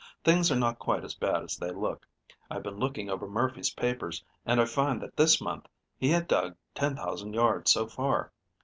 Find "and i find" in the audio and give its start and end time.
4.47-4.99